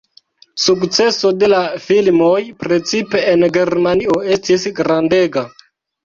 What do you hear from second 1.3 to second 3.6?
de la filmoj precipe en